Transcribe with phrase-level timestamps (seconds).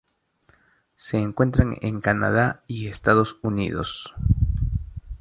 [0.95, 4.15] Se encuentran en Canadá y Estados Unidos.